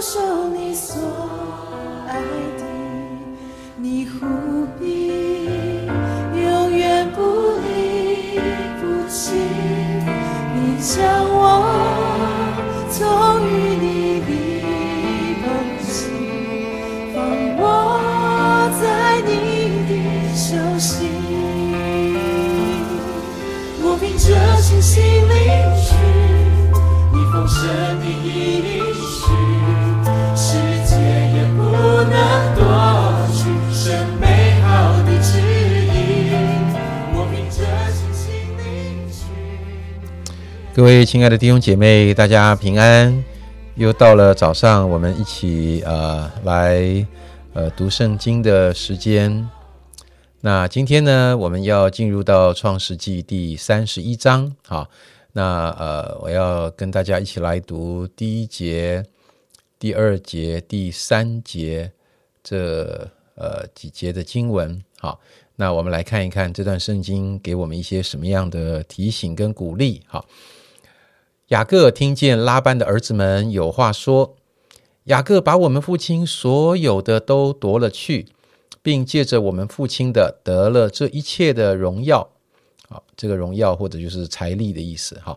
[0.00, 0.96] 保守你所
[2.08, 2.14] 爱
[2.56, 2.64] 的，
[3.76, 4.24] 你忽
[4.78, 5.10] 必
[6.40, 7.20] 永远不
[7.60, 8.40] 离
[8.80, 9.34] 不弃。
[10.54, 11.68] 你将我
[12.90, 12.96] 从
[13.46, 14.30] 与你的
[15.42, 15.44] 捧
[15.84, 15.92] 起，
[17.14, 17.20] 放
[17.58, 17.62] 我
[18.80, 18.82] 在
[19.26, 19.28] 你
[19.84, 19.92] 的
[20.34, 21.12] 手心。
[23.82, 24.24] 我凭着
[24.62, 25.28] 信心领
[25.76, 25.92] 取
[27.12, 27.60] 你丰盛
[28.00, 28.24] 的应
[29.04, 29.28] 许，
[40.80, 43.22] 各位亲爱的弟兄姐妹，大家平安！
[43.74, 47.06] 又到了早上，我们一起呃来
[47.52, 49.46] 呃读圣经的时间。
[50.40, 54.56] 那今天呢，我们要进入到创世纪第三十一章。
[54.66, 54.88] 好，
[55.32, 59.04] 那呃，我要跟大家一起来读第一节、
[59.78, 61.92] 第二节、第三节
[62.42, 64.82] 这呃几节的经文。
[64.98, 65.20] 好，
[65.56, 70.00] 那我们来看一看这段圣经给我们一些什么样的提醒跟鼓励。
[70.06, 70.24] 好。
[71.50, 74.36] 雅各听见拉班的儿子们有话说
[75.10, 78.28] ：“雅各把我们父亲所有的都夺了去，
[78.82, 82.30] 并借着我们父亲的得了这一切的荣耀。”
[82.88, 85.18] 好，这个荣耀或者就是财力的意思。
[85.24, 85.36] 哈，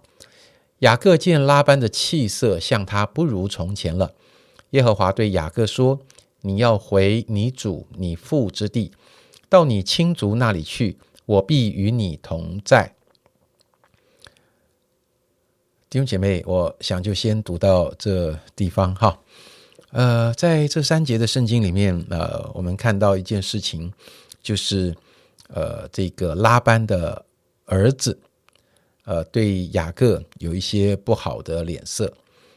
[0.79, 4.11] 雅各见拉班的气色像他不如从前了。
[4.69, 5.99] 耶和华对雅各说
[6.41, 8.91] ：“你要回你主你父之地，
[9.49, 12.93] 到你亲族那里去，我必与你同在。”
[15.93, 19.15] 弟兄姐妹，我想就先读到这地方哈。
[19.91, 23.93] 呃，在这三节的圣经里面，呃，我们看到一件事情，
[24.41, 24.91] 就是
[25.49, 27.23] 呃，这个拉班的
[27.65, 28.17] 儿子，
[29.05, 32.11] 呃，对雅各有一些不好的脸色。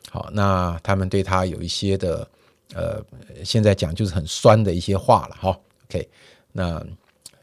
[0.09, 2.27] 好，那他们对他有一些的，
[2.73, 3.05] 呃，
[3.44, 5.60] 现在讲就是很酸的一些话了哈。
[5.91, 6.09] OK，
[6.53, 6.83] 那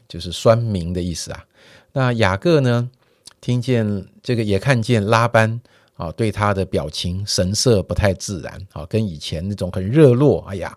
[0.08, 1.44] 就是酸民的意思啊。
[1.92, 2.90] 那雅各呢，
[3.40, 5.60] 听见这个，也看见拉班。
[5.94, 10.44] 啊，对他的表情神色不太自然，啊，跟以前那种很热络。
[10.48, 10.74] 哎呀，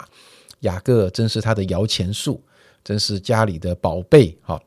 [0.61, 2.41] 雅各真是他的摇钱树，
[2.83, 4.61] 真是家里的宝贝，哈，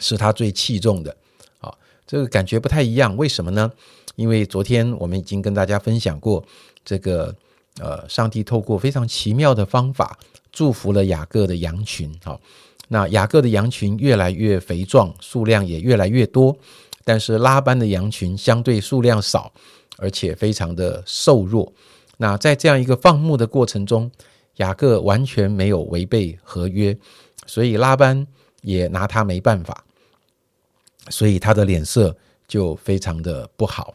[0.00, 1.16] 是他最器重的。
[1.60, 1.72] 啊，
[2.06, 3.70] 这个感觉不太一样，为什么呢？
[4.16, 6.44] 因为昨天我们已经跟大家分享过，
[6.84, 7.32] 这个
[7.80, 10.18] 呃，上帝透过非常奇妙的方法
[10.50, 12.12] 祝福了雅各的羊群。
[12.24, 12.40] 好，
[12.88, 16.56] 那雅各的羊群越来越肥壮，数量也越来越多。
[17.08, 19.50] 但是拉班的羊群相对数量少，
[19.96, 21.72] 而且非常的瘦弱。
[22.18, 24.10] 那在这样一个放牧的过程中，
[24.56, 26.94] 雅各完全没有违背合约，
[27.46, 28.26] 所以拉班
[28.60, 29.82] 也拿他没办法，
[31.08, 32.14] 所以他的脸色
[32.46, 33.94] 就非常的不好。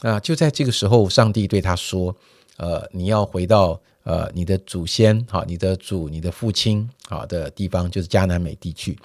[0.00, 2.12] 啊，就在这个时候，上帝对他说
[2.58, 8.98] ：“呃，你要回到呃你的祖先，好，你的祖，你的父亲好的地方，就是迦南美地去。”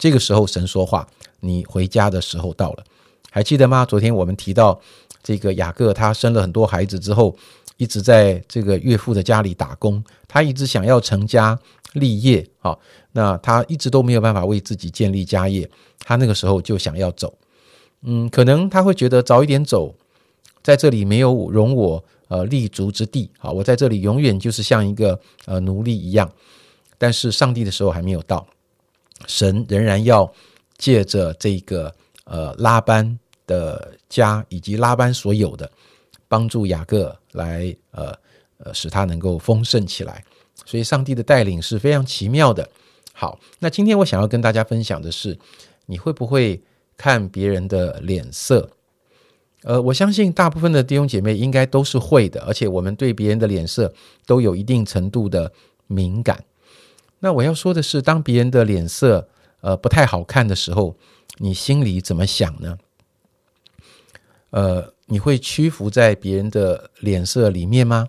[0.00, 1.06] 这个时候，神说话。
[1.42, 2.84] 你回家的时候到了，
[3.30, 3.82] 还记得吗？
[3.84, 4.78] 昨天我们提到
[5.22, 7.34] 这个雅各，他生了很多孩子之后，
[7.78, 11.58] 一直在这个岳父的家里打工，他一直想要成家
[11.94, 12.76] 立业啊。
[13.12, 15.66] 那他一直都没有办法为自己建立家业，
[16.00, 17.32] 他那个时候就想要走。
[18.02, 19.94] 嗯，可能他会觉得早一点走，
[20.62, 26.30] 在这里没有容我呃立足之地啊，我在这里永远就是像一个呃奴隶一样。
[26.98, 28.46] 但是上帝的时候还没有到，
[29.30, 30.30] 神仍然要。
[30.80, 35.70] 借着这个呃拉班的家以及拉班所有的
[36.26, 38.14] 帮助雅各来呃
[38.56, 40.24] 呃使他能够丰盛起来，
[40.64, 42.66] 所以上帝的带领是非常奇妙的。
[43.12, 45.38] 好，那今天我想要跟大家分享的是，
[45.84, 46.58] 你会不会
[46.96, 48.70] 看别人的脸色？
[49.64, 53.92] 呃，我相信大部分的弟兄姐妹应该都是会的，而且我们对别人的脸色
[54.24, 55.52] 都有一定程度的
[55.88, 56.42] 敏感。
[57.20, 59.28] 那我要说的是，当别人的脸色。
[59.62, 60.96] 呃，不太好看的时候，
[61.36, 62.78] 你心里怎么想呢？
[64.48, 68.08] 呃，你会屈服在别人的脸色里面吗？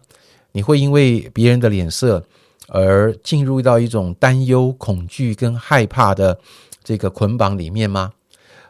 [0.54, 2.25] 你会因为别人的脸色
[2.69, 6.40] 而进入到一种担忧、恐惧跟害怕的
[6.86, 8.14] 这个捆绑里面吗？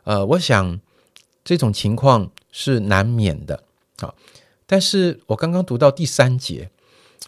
[0.03, 0.79] 呃，我想
[1.43, 3.63] 这种情况是难免的
[3.99, 4.11] 啊。
[4.65, 6.71] 但是我刚刚读到第三节，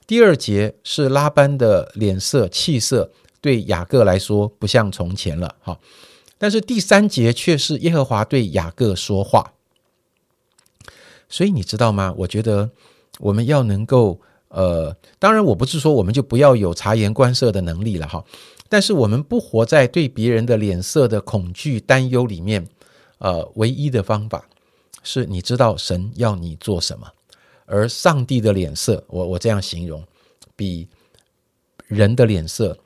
[0.06, 3.12] 第二节是拉班的脸色、气色。
[3.42, 5.78] 对雅各来说不像从前了，哈，
[6.38, 9.52] 但是第三节却是耶和华对雅各说话，
[11.28, 12.14] 所以你知道吗？
[12.20, 12.70] 我觉得
[13.20, 18.24] 我们要能够，呃，当然我不是说我们就不要有察言观色的能力了，哈，
[18.70, 22.66] 但是我们不活在对别人的脸色的恐惧担忧里面，
[23.18, 24.48] 呃，唯一的方法
[25.04, 27.12] 是你知道神要你做什么，
[27.74, 30.04] 而上帝的脸色，我我这样形容，
[30.56, 30.88] 比
[31.88, 32.78] 人的脸色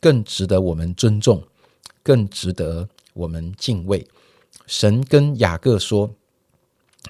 [0.00, 1.40] 更值得我们尊重，
[2.02, 4.04] 更值得我们敬畏。
[4.66, 6.12] 神跟雅各说：“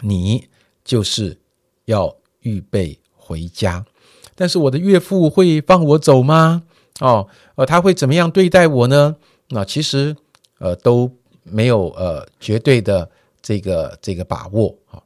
[0.03, 0.47] 你
[0.85, 1.39] 就是
[1.87, 3.87] 要预备回家，
[4.35, 6.65] 但是我的岳父会放我走吗？
[7.01, 9.17] 哦，呃，他会怎么样对待我呢？
[9.49, 10.15] 那其实，
[10.59, 11.11] 呃，都
[11.45, 14.77] 没有呃绝对的这个这个把握。
[14.85, 15.03] 好，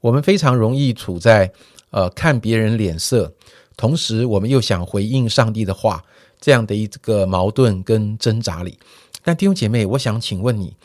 [0.00, 1.52] 我们非常容易处在
[1.90, 3.32] 呃看别人脸色，
[3.76, 6.04] 同时我们又想回应上帝的话。”
[6.40, 8.78] 这样的一个矛盾跟挣扎里，
[9.24, 10.76] 但弟兄姐妹，我想请问你，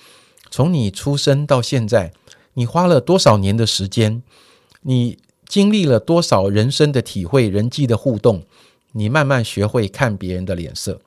[0.49, 2.11] 从你出生到现在，
[2.55, 4.23] 你花了多少年的时间？
[4.81, 8.43] 你经历了多少人生的体会、人际的互动？
[8.93, 10.99] 你慢慢学会看别人的脸色。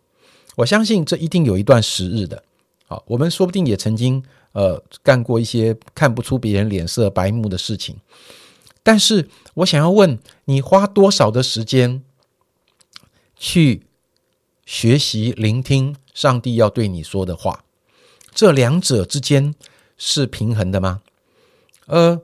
[0.55, 2.44] 我相信这一定有一段时日的。
[2.87, 4.23] 好，我们说不定也曾经
[4.56, 7.97] 呃干过一些看不出别人脸色白目的事情。
[8.82, 12.03] 但是我想要问你，花多少的时间
[13.37, 13.82] 去？
[14.69, 17.62] 学习聆听上帝要对你说的话，
[18.35, 19.55] 这两者之间
[19.97, 21.03] 是平衡的吗？
[21.87, 22.20] 呃，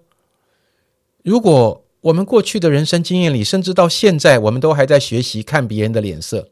[1.23, 6.49] 如果我们过去的人生经验里，甚至到现在，我们都还在学习看别人的脸色，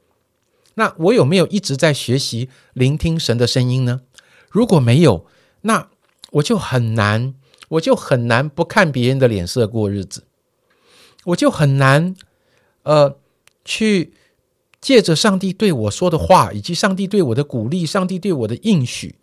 [0.75, 4.03] 那我有没有一直在学习聆听神的声音呢？
[4.49, 5.27] 如果没有，
[5.63, 5.89] 那
[6.33, 7.35] 我就很难，
[7.69, 10.25] 我就很难不看别人的脸色过日子，
[11.25, 12.15] 我就很难，
[12.83, 13.19] 呃，
[13.65, 14.15] 去。
[14.81, 19.15] 借着上帝对我说的话，以及上帝对我的鼓励，上帝对我的应许，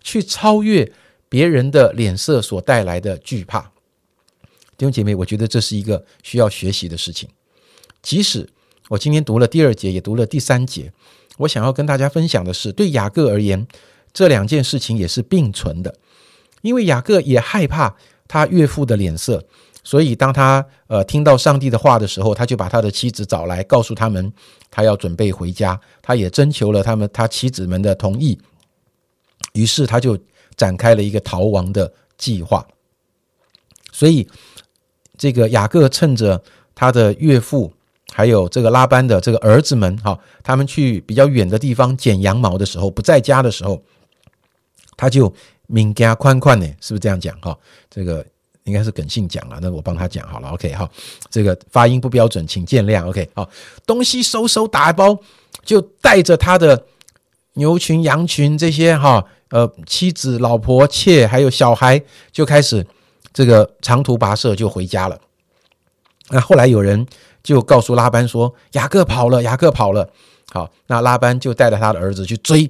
[0.00, 0.90] 去超越
[1.28, 3.60] 别人的脸色所带来的惧怕。
[4.78, 7.28] 弟兄姐妹，我觉得这是一个需要学习的事情。
[8.00, 8.48] 即使
[8.88, 10.90] 我今天读了第二节，也读了第三节，
[11.36, 13.66] 我想要跟大家分享的是，对雅各而言，
[14.14, 15.94] 这两件事情也是并存的，
[16.62, 17.94] 因为雅各也害怕
[18.26, 19.44] 他岳父的脸色。
[19.86, 24.32] 所以，当他呃听到上帝的话的时候，他就把他的妻子找来，告诉他们
[24.70, 25.78] 他要准备回家。
[26.00, 28.38] 他也征求了他们他妻子们的同意，
[29.52, 30.18] 于是他就
[30.56, 32.66] 展开了一个逃亡的计划。
[33.92, 34.26] 所以，
[35.18, 36.42] 这个雅各趁着
[36.74, 37.70] 他的岳父
[38.10, 43.82] 还有这个拉班的这个儿子们哈，他们去比较远的地方剪羊毛的时候，不在家的时候，
[44.96, 45.32] 他就
[45.66, 47.56] 敏加宽宽呢，是不是这样讲哈？
[47.90, 48.24] 这个。
[48.64, 50.48] 应该是耿信讲了，那我帮他讲好了。
[50.48, 50.90] OK，好，
[51.28, 53.06] 这个发音不标准，请见谅。
[53.06, 53.46] OK，好，
[53.84, 55.14] 东西收收打包，
[55.66, 56.86] 就带着他的
[57.52, 62.02] 牛群、羊群这些哈，呃，妻子、老婆、妾还有小孩，
[62.32, 62.86] 就开始
[63.34, 65.20] 这个长途跋涉就回家了。
[66.30, 67.06] 那后来有人
[67.42, 70.08] 就告诉拉班说，雅各跑了，雅各跑了。
[70.50, 72.66] 好，那拉班就带着他的儿子去追。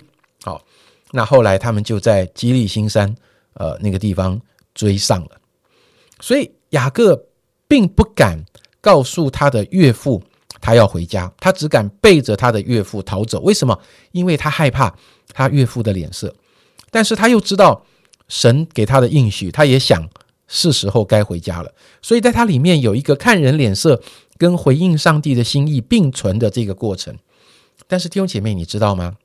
[1.16, 3.14] 那后来他们就在基利新山
[3.52, 4.40] 呃那个地方
[4.74, 5.30] 追上了。
[6.20, 7.26] 所以雅各
[7.68, 8.44] 并不敢
[8.80, 10.20] 告诉他的岳父
[10.60, 13.40] 他要回家，他只敢背着他的岳父逃走。
[13.42, 13.78] 为什么？
[14.10, 14.92] 因为他害怕
[15.32, 16.34] 他岳父的脸色，
[16.90, 17.86] 但是他又知道
[18.26, 20.08] 神给他的应许，他也想
[20.48, 21.72] 是时候该回家了。
[22.02, 24.02] 所以在他里面有一个看人脸色
[24.36, 27.16] 跟回应上帝的心意并存的这个过程。
[27.86, 29.16] 但是弟兄姐妹，你知道吗？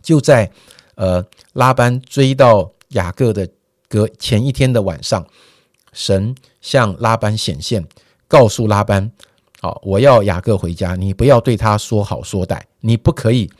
[0.00, 0.50] 就在
[0.94, 3.48] 呃拉班追到雅各的
[3.88, 5.26] 隔前一天的晚上。
[5.92, 7.84] 神向拉班显现，
[8.28, 9.10] 告诉拉班
[9.60, 13.50] ：“好，我要雅各回家，你不要对他说好说歹，你不可以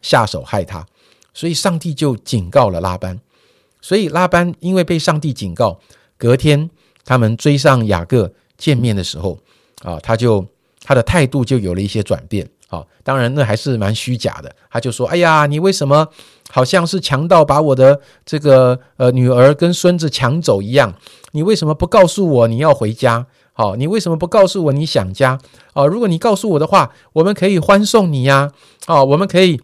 [0.00, 0.86] 下手害他。”
[1.34, 3.18] 所以上帝就警告了拉班。
[3.80, 5.80] 所以拉班因为被上帝警告，
[6.16, 6.70] 隔天
[7.04, 9.36] 他们追上雅各见面的时候，
[9.82, 10.46] 啊，他就
[10.84, 12.48] 他的态度就有了一些转变。
[12.70, 14.54] 好，当然那还是蛮虚假的。
[14.70, 16.06] 他就说：“哎呀，你为什么
[16.50, 20.94] 好像是强盗把我的这个呃女儿跟孙子抢走一样？
[21.32, 23.26] 你为什么不告诉我你要回家？
[23.54, 25.40] 好，你为什么不告诉我你想家？
[25.72, 28.52] 哦，如果你告诉我的话，我们可以欢送你呀！
[28.86, 29.60] 哦，我们可以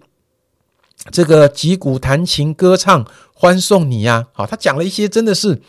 [1.12, 4.26] 这个击鼓弹琴歌唱欢送你呀！
[4.32, 5.62] 好，他讲了一些真的是。”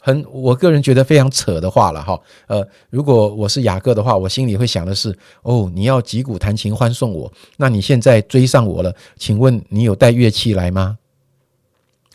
[0.00, 2.18] 很，我个人觉得非常扯的话了哈。
[2.46, 10.96] 呃，如果我是雅各的话，我心里会想的是：哦，你要击鼓弹琴欢送我，那你现在追上我了，请问你有带乐器来吗？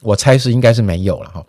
[0.02, 1.46] 我猜是应该是没有了哈。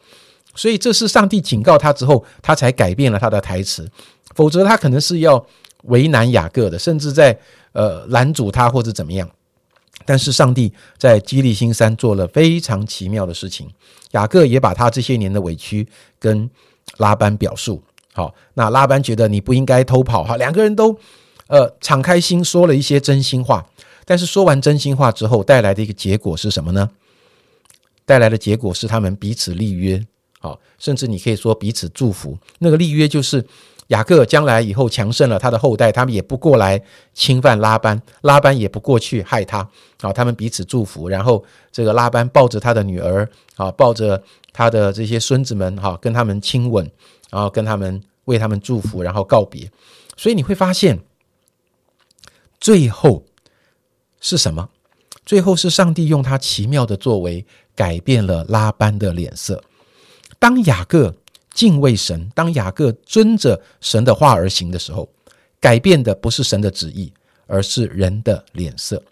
[0.55, 3.91] 所以这是上帝警告他之后，他才改变了他的台词，
[4.35, 5.45] 否则他可能是要
[5.85, 7.39] 为难雅各的，甚至在
[7.73, 9.29] 呃拦阻他或者怎么样。
[10.07, 13.69] 但是上帝在基利新山做了非常奇妙的事情，
[14.13, 15.87] 雅各也把他这些年的委屈
[16.19, 16.49] 跟
[16.99, 17.83] 拉班表述。
[18.15, 20.25] 好，那拉班觉得你不应该偷跑。
[20.25, 20.99] 哈，两个人都
[21.49, 23.67] 呃敞开心说了一些真心话。
[24.07, 26.89] 但是说完真心话之后，带来的一个结果是什么呢？
[28.05, 30.01] 带来的结果是他们彼此立约。
[30.39, 32.39] 好，甚至你可以说彼此祝福。
[32.61, 33.45] 那个立约就是
[33.89, 36.83] 雅各将来以后强盛了，他的后代他们也不过来
[37.15, 39.69] 侵犯拉班，拉班也不过去害他。
[40.01, 46.91] 啊，他们彼此祝福，然后这个拉班抱着他的女儿，啊，抱着他的这些孙子们，哈，跟他们亲吻，
[47.31, 49.71] 然后跟他们为他们祝福，然后告别。
[50.17, 51.01] 所以你会发现，
[52.61, 53.25] 最后
[54.21, 54.69] 是什么？
[55.25, 59.63] 最后是上帝用他奇妙的作为改变了拉班的脸色。
[60.39, 61.15] 当雅各
[61.57, 65.09] 敬畏神，当雅各遵着神的话而行的时候，
[65.59, 67.11] 改变的不是神的旨意，
[67.47, 69.03] 而是人的脸色。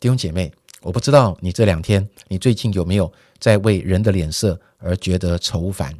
[0.00, 0.52] 弟兄姐妹，
[0.82, 5.96] 我不知道你这两天，你最近有没有在为人的脸色而觉得愁烦？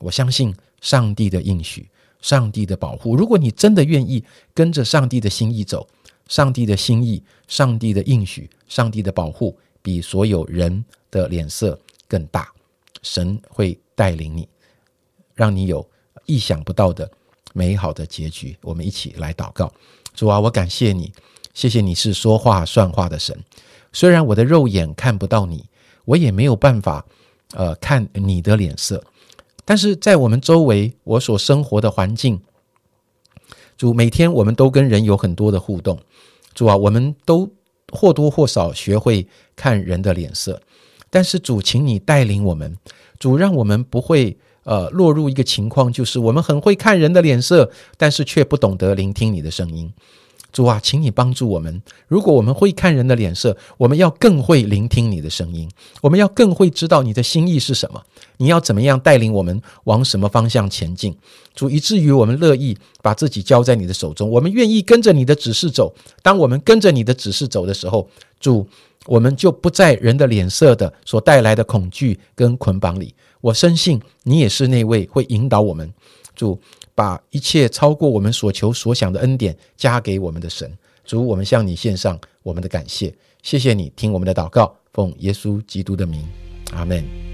[0.00, 1.88] 我相信上帝的应许，
[2.20, 3.14] 上帝的保护。
[3.14, 5.88] 如果你真的愿意跟着上帝的心意走，
[6.26, 8.50] 上帝的心意，上帝的应许。
[8.66, 12.52] 上帝的保护比所有人的脸色更大，
[13.02, 14.48] 神会带领你，
[15.42, 15.84] 让你有
[16.26, 17.10] 意想不到的
[17.52, 18.56] 美好的结局。
[18.62, 19.72] 我们一起来祷告：
[20.14, 21.12] 主啊，我感谢你，
[21.52, 23.36] 谢谢你是说话算话的神。
[23.92, 25.64] 虽然我的肉眼看不到你，
[26.04, 27.04] 我也没有办法
[27.54, 29.02] 呃看你的脸色，
[29.64, 32.40] 但是在我们周围，我所生活的环境，
[33.76, 35.98] 主每天我们都跟人有很多的互动。
[36.54, 37.50] 主啊，我们都。
[37.94, 40.58] 或多或少学会看人的脸色，
[41.10, 42.74] 但是主，请你带领我们，
[43.18, 44.34] 主让我们不会
[44.64, 49.92] 呃落入一个情况，就是我们很会看人的脸色，但是却不懂得聆听你的声音。
[50.52, 51.82] 主啊，请你帮助我们。
[52.06, 55.66] 如果我们会看人的脸色，我们要更会聆听你的声音，
[56.02, 58.02] 我们要更会知道你的心意是什么。
[58.36, 61.16] 你要怎么样带领我们往什么方向前进？
[61.54, 65.94] 主，以至于我们乐意把自己交在你的手中，我们愿意跟着你的指示走。
[66.22, 68.06] 当我们跟着你的指示走的时候，
[68.38, 68.68] 主，
[69.06, 73.14] 我们就不在人的脸色的所带来的恐惧跟捆绑里。
[73.42, 75.92] 我深信你也是那位会引导我们，
[76.34, 76.58] 主。
[76.94, 80.70] 把一切超过我们所求所想的恩典加给我们的神，
[81.06, 86.22] 主，我们向你献上我们的感谢，谢谢你听我们的祷告，奉耶稣基督的名，
[86.74, 87.31] 阿门。